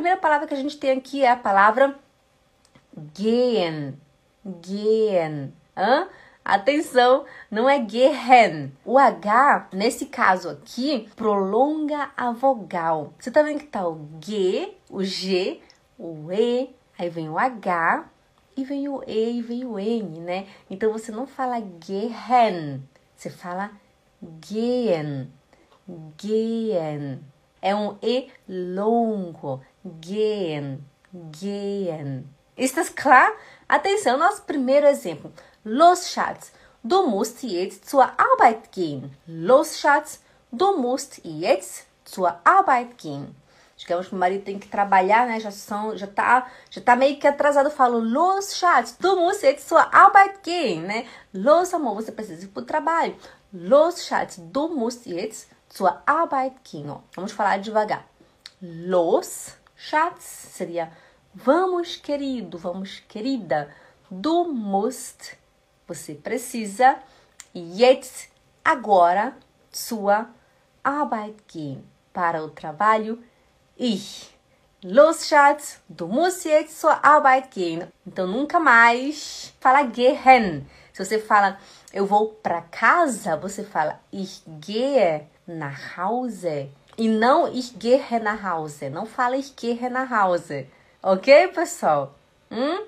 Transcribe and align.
primeira 0.00 0.18
palavra 0.18 0.46
que 0.46 0.54
a 0.54 0.56
gente 0.56 0.78
tem 0.78 0.92
aqui 0.92 1.22
é 1.22 1.30
a 1.30 1.36
palavra 1.36 1.94
gehen. 3.14 4.00
Gehen. 4.64 5.52
Hã? 5.76 6.08
Atenção, 6.42 7.26
não 7.50 7.68
é 7.68 7.78
gehen. 7.86 8.72
O 8.82 8.98
H, 8.98 9.68
nesse 9.74 10.06
caso 10.06 10.48
aqui, 10.48 11.06
prolonga 11.14 12.10
a 12.16 12.32
vogal. 12.32 13.12
Você 13.18 13.30
tá 13.30 13.42
vendo 13.42 13.58
que 13.58 13.66
tá 13.66 13.86
o 13.86 14.08
G, 14.24 14.72
o 14.88 15.04
G, 15.04 15.60
o 15.98 16.32
E, 16.32 16.74
aí 16.98 17.10
vem 17.10 17.28
o 17.28 17.38
H 17.38 18.08
e 18.56 18.64
vem 18.64 18.88
o 18.88 19.02
E 19.06 19.38
e 19.38 19.42
vem 19.42 19.66
o 19.66 19.78
N, 19.78 20.20
né? 20.20 20.46
Então 20.70 20.90
você 20.90 21.12
não 21.12 21.26
fala 21.26 21.60
gehen, 21.60 22.82
você 23.14 23.28
fala 23.28 23.70
gehen, 24.40 25.30
gehen. 26.16 27.20
É 27.62 27.74
um 27.74 27.96
E 28.02 28.30
longo, 28.48 29.60
gehen, 29.84 30.84
gehen. 31.12 32.24
Ist 32.56 32.76
das 32.76 32.88
klar? 32.88 33.32
Atenção, 33.68 34.16
nosso 34.16 34.42
primeiro 34.42 34.86
exemplo. 34.86 35.32
Los, 35.64 36.10
Schatz, 36.10 36.52
du 36.82 37.06
musst 37.06 37.42
jetzt 37.42 37.88
zur 37.88 38.02
Arbeit 38.02 38.72
gehen. 38.72 39.10
Los, 39.26 39.78
Schatz, 39.78 40.20
du 40.50 40.76
musst 40.76 41.20
jetzt 41.24 41.86
zur 42.04 42.34
Arbeit 42.44 42.96
gehen. 42.98 43.34
Digamos 43.76 44.08
que 44.08 44.14
o 44.14 44.18
marido 44.18 44.44
tem 44.44 44.58
que 44.58 44.68
trabalhar, 44.68 45.26
né? 45.26 45.40
Já 45.40 45.50
são, 45.50 45.96
já 45.96 46.06
tá, 46.06 46.50
já 46.70 46.82
tá 46.82 46.94
meio 46.94 47.18
que 47.18 47.26
atrasado. 47.26 47.66
Eu 47.66 47.74
falo, 47.74 47.98
Los, 47.98 48.56
Schatz, 48.56 48.96
du 48.98 49.16
musst 49.16 49.42
jetzt 49.42 49.66
zur 49.68 49.78
Arbeit 49.94 50.40
gehen, 50.42 50.82
né? 50.82 51.06
Los, 51.32 51.72
amor, 51.72 51.94
você 51.94 52.12
precisa 52.12 52.44
ir 52.44 52.48
pro 52.48 52.62
trabalho. 52.62 53.16
Los, 53.52 54.04
Schatz, 54.04 54.36
du 54.38 54.68
musst 54.68 55.06
jetzt 55.06 55.48
zur 55.70 56.02
Arbeit. 56.06 56.52
Vamos 57.14 57.32
falar 57.32 57.58
devagar. 57.58 58.04
Los, 58.60 59.56
Schatz, 59.74 60.22
seria 60.22 60.92
vamos, 61.34 61.96
querido, 61.96 62.58
vamos, 62.58 63.00
querida. 63.08 63.74
Du 64.10 64.44
musst 64.44 65.38
você 65.90 66.14
precisa 66.14 66.98
jetzt 67.52 68.30
agora 68.64 69.36
sua 69.72 70.28
Arbeit 70.84 71.82
para 72.12 72.44
o 72.44 72.50
trabalho 72.50 73.18
ich. 73.76 74.30
Los 74.84 75.26
Schatz, 75.26 75.80
du 75.88 76.06
musst 76.06 76.44
jetzt 76.44 76.80
zur 76.80 77.04
Arbeit 77.04 77.50
gehen. 77.50 77.88
Então 78.06 78.26
nunca 78.26 78.60
mais 78.60 79.52
fala 79.58 79.82
gehen. 79.82 80.64
Se 80.92 81.04
você 81.04 81.18
fala 81.18 81.58
eu 81.92 82.06
vou 82.06 82.28
para 82.42 82.62
casa, 82.62 83.36
você 83.36 83.64
fala 83.64 84.00
ich 84.12 84.42
gehe 84.60 85.22
nach 85.46 85.98
Hause. 85.98 86.70
E 86.96 87.08
não 87.08 87.48
ich 87.48 87.76
gehe 87.78 88.18
nach 88.20 88.42
Hause. 88.44 88.90
Não 88.90 89.06
fala 89.06 89.36
ich 89.36 89.54
gehe 89.56 89.88
nach 89.88 90.10
Hause. 90.10 90.66
Ok, 91.02 91.48
pessoal? 91.48 92.14
Hum? 92.50 92.84